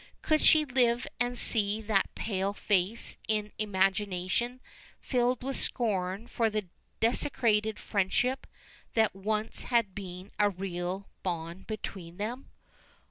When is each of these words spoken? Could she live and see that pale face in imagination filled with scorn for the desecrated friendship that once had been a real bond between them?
Could 0.23 0.41
she 0.41 0.65
live 0.65 1.05
and 1.19 1.37
see 1.37 1.79
that 1.79 2.09
pale 2.15 2.53
face 2.53 3.17
in 3.27 3.51
imagination 3.59 4.59
filled 4.99 5.43
with 5.43 5.57
scorn 5.57 6.25
for 6.25 6.49
the 6.49 6.65
desecrated 6.99 7.77
friendship 7.77 8.47
that 8.95 9.13
once 9.15 9.65
had 9.65 9.93
been 9.93 10.31
a 10.39 10.49
real 10.49 11.07
bond 11.21 11.67
between 11.67 12.17
them? 12.17 12.49